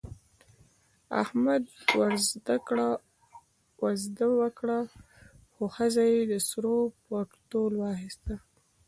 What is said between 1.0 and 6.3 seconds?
احمد وزده وکړه، خو ښځه یې